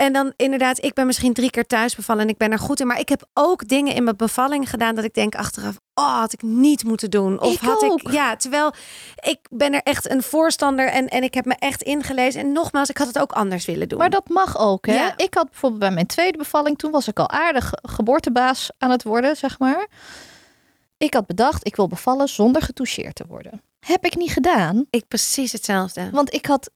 [0.02, 2.80] En dan inderdaad, ik ben misschien drie keer thuis bevallen en ik ben er goed
[2.80, 2.88] in.
[2.88, 6.34] Maar ik heb ook dingen in mijn bevalling gedaan dat ik denk achteraf, oh, had
[6.34, 7.42] ik niet moeten doen.
[7.42, 8.02] Of Ik had ook.
[8.02, 8.74] ik, ja, terwijl
[9.16, 12.42] ik ben er echt een voorstander en, en ik heb me echt ingelezen.
[12.42, 14.00] En nogmaals, ik had het ook anders willen doen.
[14.00, 14.86] maar dat mag ook.
[14.86, 14.94] Hè?
[14.94, 15.14] Ja.
[15.18, 19.04] Ik had bijvoorbeeld bij mijn tweede bevalling, toen was ik al aardig geboortebaas aan het
[19.04, 19.88] worden, zeg maar.
[20.98, 23.62] Ik had bedacht, ik wil bevallen zonder getoucheerd te worden.
[23.80, 26.10] Heb ik niet gedaan, ik precies hetzelfde.
[26.12, 26.72] want ik had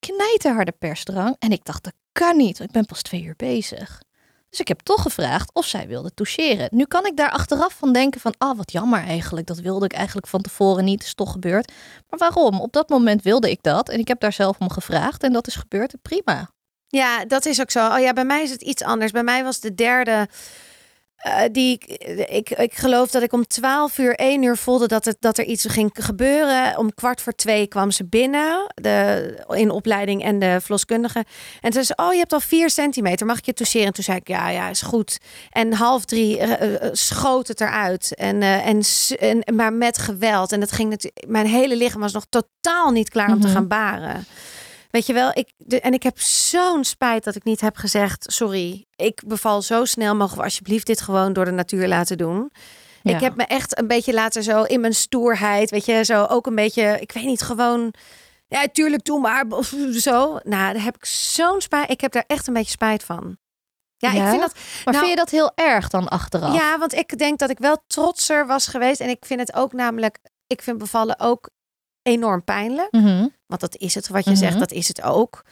[0.00, 1.36] knijterharde persdrang.
[1.38, 4.02] En ik dacht, dat kan niet, ik ben pas twee uur bezig.
[4.50, 6.68] Dus ik heb toch gevraagd of zij wilde toucheren.
[6.70, 9.46] Nu kan ik daar achteraf van denken van, ah, wat jammer eigenlijk.
[9.46, 11.72] Dat wilde ik eigenlijk van tevoren niet, is toch gebeurd.
[12.08, 12.60] Maar waarom?
[12.60, 15.46] Op dat moment wilde ik dat en ik heb daar zelf om gevraagd en dat
[15.46, 15.94] is gebeurd.
[16.02, 16.50] Prima.
[16.86, 17.86] Ja, dat is ook zo.
[17.86, 19.12] Oh ja, bij mij is het iets anders.
[19.12, 20.28] Bij mij was de derde.
[21.20, 21.78] Eh, die
[22.28, 25.44] ik, ik, geloof dat ik om 12 uur, 1 uur voelde dat, het, dat er
[25.44, 26.78] iets ging gebeuren.
[26.78, 31.18] Om kwart voor twee kwam ze binnen, de, in opleiding en de verloskundige.
[31.60, 33.86] En toen zei ze, oh, je hebt al 4 centimeter, mag ik je toucheren?
[33.86, 35.18] En toen zei ik, ja, ja, is goed.
[35.50, 38.14] En half drie eh, eh, schoot het eruit.
[38.14, 38.82] En, en,
[39.18, 40.52] en, maar met geweld.
[40.52, 43.56] En dat ging natuurlijk, mijn hele lichaam was nog totaal niet klaar om te Mhm.
[43.56, 44.24] gaan baren.
[44.90, 48.32] Weet je wel, ik, de, en ik heb zo'n spijt dat ik niet heb gezegd:
[48.32, 50.14] sorry, ik beval zo snel.
[50.14, 52.52] Mogen we alsjeblieft dit gewoon door de natuur laten doen?
[53.02, 53.14] Ja.
[53.14, 56.46] Ik heb me echt een beetje laten zo in mijn stoerheid, weet je, zo ook
[56.46, 57.94] een beetje, ik weet niet, gewoon.
[58.48, 59.44] Ja, tuurlijk, doe maar.
[59.92, 60.38] Zo.
[60.42, 61.90] Nou, daar heb ik zo'n spijt.
[61.90, 63.36] Ik heb daar echt een beetje spijt van.
[63.96, 64.22] Ja, Ja?
[64.22, 64.54] ik vind dat.
[64.54, 66.54] Maar Nou- vind je dat heel erg dan achteraf?
[66.54, 69.00] Ja, want ik denk dat ik wel trotser was geweest.
[69.00, 70.18] En ik vind het ook namelijk.
[70.46, 71.50] Ik vind bevallen ook
[72.02, 72.92] enorm pijnlijk.
[72.92, 73.26] Mhm.
[73.46, 74.38] Want dat is het wat je Mhm.
[74.38, 75.44] zegt, dat is het ook.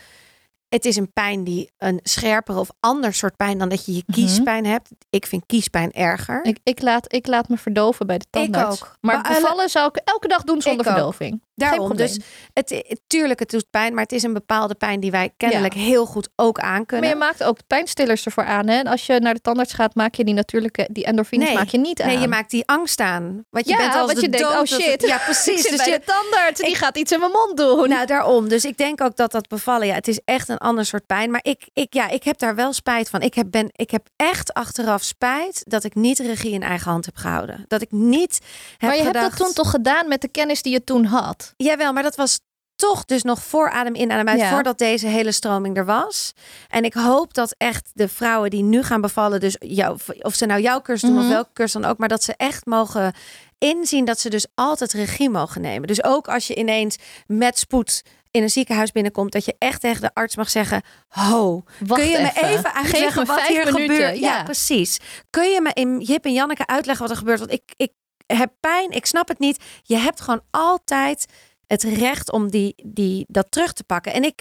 [0.68, 4.02] Het is een pijn die een scherper of ander soort pijn dan dat je je
[4.06, 4.18] Mhm.
[4.18, 4.88] kiespijn hebt.
[5.10, 6.44] Ik vind kiespijn erger.
[6.44, 8.82] Ik, ik, laat, ik laat me verdoven bij de tandarts.
[8.82, 8.96] ook.
[9.00, 11.42] Maar Maar alle- bevallen zou ik elke dag doen zonder Ik verdoving.
[11.58, 11.96] Daarom.
[11.96, 12.18] Dus
[12.52, 16.06] het, tuurlijk, het doet pijn, maar het is een bepaalde pijn die wij kennelijk heel
[16.06, 18.66] goed ook aan Maar je maakt ook pijnstillers ervoor aan.
[18.66, 18.78] Hè?
[18.78, 21.56] En als je naar de tandarts gaat, maak je die natuurlijke, die endorfines Nee.
[21.56, 22.08] maak je niet aan.
[22.08, 23.44] Nee, je maakt die angst aan.
[23.50, 25.02] Want je ja, bent als want de je denkt, oh shit.
[25.06, 25.62] Ja, precies.
[25.68, 27.88] Dus je, de tandarts, die Ik- gaat iets in mijn mond doen.
[27.88, 28.48] Nou, daarom.
[28.48, 31.30] Dus ik denk ook dat dat bevallen, ja, het is echt een ander soort pijn.
[31.30, 33.20] Maar ik, ik, ja, ik heb daar wel spijt van.
[33.20, 37.04] Ik heb, ben, ik heb echt achteraf spijt dat ik niet regie in eigen hand
[37.04, 37.64] heb gehouden.
[37.68, 38.38] Dat ik niet
[38.70, 39.24] heb maar je gedacht...
[39.24, 41.47] hebt dat toen toch gedaan met de kennis die je toen had?
[41.56, 42.40] Jawel, maar dat was
[42.76, 44.50] toch dus nog voor adem in, adem uit, Ja.
[44.50, 46.32] voordat deze hele stroming er was.
[46.68, 50.46] En ik hoop dat echt de vrouwen die nu gaan bevallen, dus jou, of ze
[50.46, 51.26] nou jouw cursus doen Mhm.
[51.26, 53.12] of welke cursus dan ook, maar dat ze echt mogen
[53.58, 55.88] inzien dat ze dus altijd regie mogen nemen.
[55.88, 60.00] Dus ook als je ineens met spoed in een ziekenhuis binnenkomt, dat je echt tegen
[60.00, 62.74] de arts mag zeggen: Ho, Wacht kun je me even.
[62.74, 63.80] uitleggen wat hier minuten.
[63.80, 64.18] gebeurt?
[64.18, 64.36] Ja.
[64.36, 64.42] Ja.
[64.42, 64.98] precies.
[65.30, 67.38] Kun je me in Jip en Janneke uitleggen wat er gebeurt?
[67.38, 67.92] Want ik, ik
[68.36, 69.64] heb pijn, ik snap het niet.
[69.82, 71.26] Je hebt gewoon altijd
[71.66, 74.12] het recht om die, die, dat terug te pakken.
[74.12, 74.40] En ik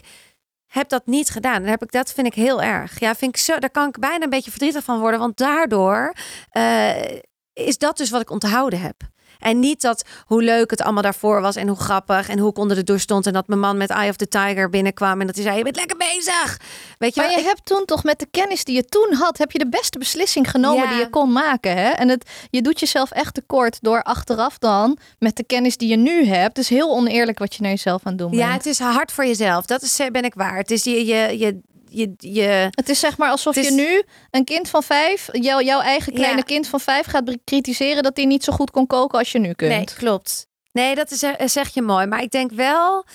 [0.68, 1.62] heb dat niet gedaan.
[1.62, 3.00] Dan heb ik, dat vind ik heel erg.
[3.00, 5.20] Ja, vind ik zo, daar kan ik bijna een beetje verdrietig van worden.
[5.20, 6.14] Want daardoor
[6.50, 7.18] eh,
[7.54, 8.96] is dat dus wat ik onthouden heb.
[9.40, 12.58] En niet dat hoe leuk het allemaal daarvoor was en hoe grappig en hoe ik
[12.58, 15.28] onder de douche stond en dat mijn man met Eye of the Tiger binnenkwam en
[15.28, 16.60] dat hij zei: Je bent lekker bezig.
[16.98, 17.40] Weet je, Maar wel?
[17.40, 19.98] je hebt toen toch met de kennis die je toen had, heb je de beste
[20.00, 20.90] beslissing genomen Ja.
[20.90, 21.72] die je kon maken.
[21.78, 21.90] Hè?
[21.90, 25.98] En het, je doet jezelf echt tekort door achteraf dan met de kennis die je
[25.98, 26.56] nu hebt.
[26.56, 28.42] Dus heel oneerlijk wat je naar jezelf aan het doen bent.
[28.42, 29.66] Ja, het is hard voor jezelf.
[29.66, 30.58] Dat is, eh, ben ik waar.
[30.58, 34.04] Het is je, je, je, je, je Het is zeg maar alsof is- je nu
[34.32, 36.44] een kind van vijf, jou, jouw eigen kleine Ja.
[36.44, 39.54] kind van vijf, gaat bekritiseren dat hij niet zo goed kon koken als je nu
[39.54, 39.72] kunt.
[39.72, 40.48] Nee, klopt.
[40.72, 42.06] Nee, dat is, eh, zeg je mooi.
[42.06, 43.06] Maar ik denk wel.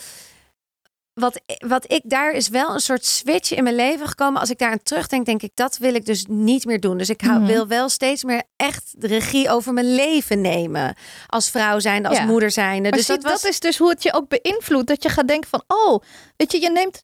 [1.14, 4.40] Wat, wat ik daar is wel een soort switch in mijn leven gekomen.
[4.40, 6.98] Als ik daar aan terugdenk, denk ik dat wil ik dus niet meer doen.
[6.98, 7.46] Dus ik hou, Mhm.
[7.46, 10.96] wil wel steeds meer echt de regie over mijn leven nemen.
[11.26, 12.24] Als vrouw zijnde, als Ja.
[12.24, 12.82] moeder zijnde.
[12.88, 13.42] Maar dus zie, dat was.
[13.42, 14.87] dat is dus hoe het je ook beïnvloedt.
[14.87, 16.02] Dat je gaat denken van, oh,
[16.37, 17.00] weet je, je neemt eh,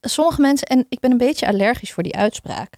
[0.00, 2.74] sommige mensen, en ik ben een beetje allergisch voor die uitspraak.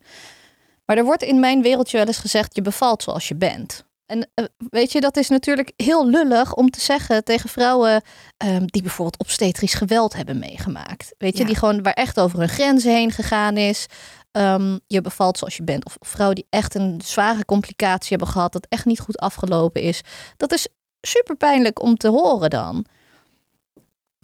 [0.85, 3.85] Maar er wordt in mijn wereldje wel eens gezegd, je bevalt zoals je bent.
[4.07, 8.03] En eh, weet je, dat is natuurlijk heel lullig om te zeggen tegen vrouwen
[8.37, 11.14] ehm, die bijvoorbeeld obstetrisch geweld hebben meegemaakt.
[11.18, 11.46] Weet je, Ja.
[11.46, 13.87] die gewoon waar echt over hun grenzen heen gegaan is.
[14.33, 15.85] Ehm, je bevalt zoals je bent.
[15.85, 20.01] Of vrouwen die echt een zware complicatie hebben gehad, dat echt niet goed afgelopen is.
[20.37, 20.68] Dat is
[21.01, 22.85] super pijnlijk om te horen dan.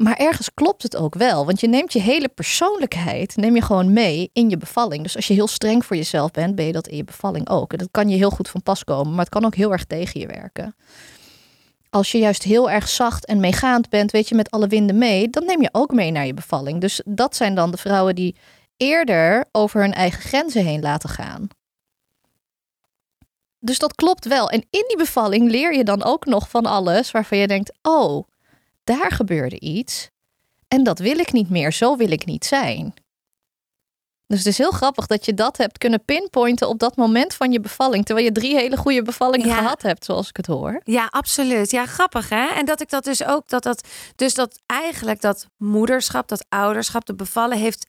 [0.03, 3.93] Maar ergens klopt het ook wel, want je neemt je hele persoonlijkheid neem je gewoon
[3.93, 5.03] mee in je bevalling.
[5.03, 7.73] Dus als je heel streng voor jezelf bent, ben je dat in je bevalling ook.
[7.73, 9.85] En dat kan je heel goed van pas komen, maar het kan ook heel erg
[9.85, 10.77] tegen je werken.
[11.91, 15.31] Als je juist heel erg zacht en meegaand bent, weet je, met alle winden mee,
[15.31, 16.81] dan neem je ook mee naar je bevalling.
[16.81, 18.37] Dus dat zijn dan de vrouwen die
[18.77, 21.49] eerder over hun eigen grenzen heen laten gaan.
[23.59, 24.51] Dus dat klopt wel.
[24.51, 28.27] En in die bevalling leer je dan ook nog van alles waarvan je denkt: oh,
[28.85, 30.11] daar gebeurde iets.
[30.69, 32.95] En dat wil ik niet meer, zo wil ik niet zijn.
[34.27, 37.53] Dus het is heel grappig dat je dat hebt kunnen pinpointen op dat moment van
[37.53, 38.05] je bevalling.
[38.05, 39.57] Terwijl je drie hele goede bevallingen Ja.
[39.57, 40.81] gehad hebt, zoals ik het hoor.
[40.85, 41.71] Ja, absoluut.
[41.71, 42.47] Ja, grappig hè.
[42.47, 47.07] En dat ik dat dus ook, dat dat, dus dat eigenlijk dat moederschap, dat ouderschap,
[47.07, 47.87] de bevallen heeft.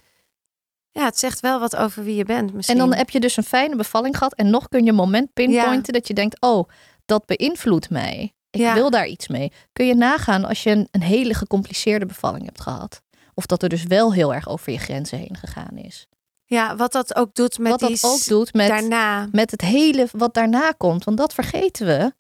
[0.92, 2.54] Ja, het zegt wel wat over wie je bent.
[2.54, 2.80] Misschien.
[2.80, 4.34] En dan heb je dus een fijne bevalling gehad.
[4.34, 6.70] En nog kun je een moment pinpointen dat je denkt: oh,
[7.06, 8.34] dat beïnvloedt mij.
[8.54, 8.74] Ik Ja.
[8.74, 9.52] wil daar iets mee.
[9.72, 13.02] Kun je nagaan als je een, een hele gecompliceerde bevalling hebt gehad.
[13.34, 16.08] Of dat er dus wel heel erg over je grenzen heen gegaan is.
[16.46, 19.28] Ja, wat dat ook doet met Wat die dat ook doet met, daarna.
[19.32, 21.04] met het hele wat daarna komt.
[21.04, 22.14] Want dat vergeten we.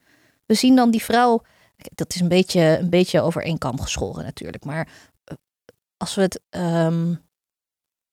[0.45, 1.41] We zien dan die vrouw.
[1.95, 4.65] Dat is een beetje, een beetje over één kam geschoren natuurlijk.
[4.65, 4.87] Maar
[5.23, 5.35] eh,
[5.97, 6.41] als we het.
[6.49, 7.13] ehm,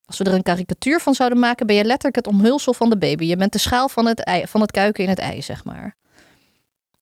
[0.05, 2.99] als we er een karikatuur van zouden maken, ben je letterlijk het omhulsel van de
[2.99, 3.25] baby.
[3.25, 5.97] Je bent de schaal van het, ei, van het kuiken in het ei, zeg maar.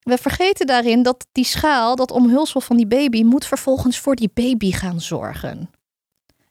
[0.08, 4.30] We vergeten daarin dat die schaal, dat omhulsel van die baby, moet vervolgens voor die
[4.34, 5.70] baby gaan zorgen.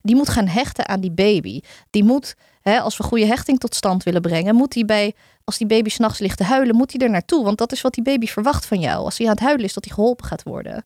[0.01, 1.61] Die moet gaan hechten aan die baby.
[1.89, 5.57] Die moet, hè, als we goede hechting tot stand willen brengen, moet die bij, als
[5.57, 7.43] die baby s'nachts ligt te huilen, moet hij er naartoe.
[7.43, 9.03] Want dat is wat die baby verwacht van jou.
[9.03, 10.85] Als hij aan het huilen is, dat hij geholpen gaat worden.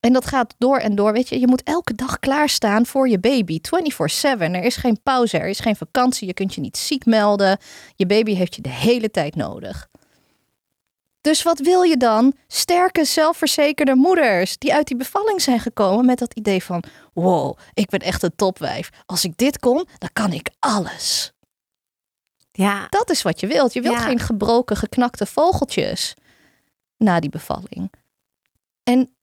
[0.00, 1.12] En dat gaat door en door.
[1.12, 3.60] Weet je, je moet elke dag klaarstaan voor je baby.
[3.60, 4.38] 24-7.
[4.38, 6.26] Er is geen pauze, er is geen vakantie.
[6.26, 7.58] Je kunt je niet ziek melden.
[7.96, 9.88] Je baby heeft je de hele tijd nodig.
[11.26, 12.34] Dus wat wil je dan?
[12.46, 17.88] Sterke, zelfverzekerde moeders die uit die bevalling zijn gekomen met dat idee van: wow, ik
[17.88, 18.90] ben echt een topwijf.
[19.06, 21.32] Als ik dit kon, dan kan ik alles.
[22.52, 23.72] Ja, Dat is wat je wilt.
[23.72, 24.00] Je wilt Ja.
[24.00, 26.14] geen gebroken, geknakte vogeltjes
[26.96, 27.92] na die bevalling.
[28.82, 29.16] En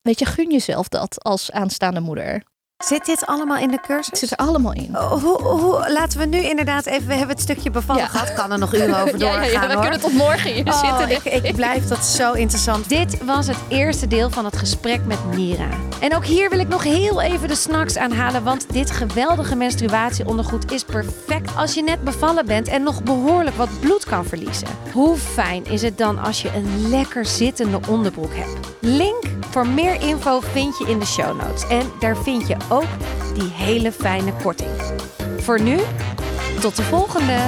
[0.00, 2.42] weet je, gun jezelf dat als aanstaande moeder.
[2.86, 4.06] Zit dit allemaal in de cursus?
[4.06, 4.88] Het zit er allemaal in.
[4.98, 8.08] Oh, Hoe, hoe, laten we nu inderdaad even, we hebben het stukje bevallen Ja.
[8.08, 8.32] gehad.
[8.34, 9.82] Kan er nog uren over doorgaan we hoor.
[9.82, 11.32] kunnen tot morgen hier Oh, zitten.
[11.34, 12.88] ik, ik blijf dat zo interessant.
[12.88, 15.68] Dit was het eerste deel van het gesprek met Mira.
[16.00, 20.72] En ook hier wil ik nog heel even de snacks aanhalen, want dit geweldige menstruatieondergoed
[20.72, 24.68] is perfect als je net bevallen bent en nog behoorlijk wat bloed kan verliezen.
[24.92, 28.66] Hoe fijn is het dan als je een lekker zittende onderbroek hebt?
[28.80, 31.66] Link voor meer info vind je in de show notes.
[31.68, 32.88] En daar vind je ook
[33.34, 34.70] die hele fijne korting.
[35.38, 35.78] Voor nu,
[36.60, 37.38] tot de volgende!